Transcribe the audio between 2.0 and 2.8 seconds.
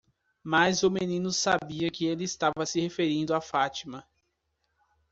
ele estava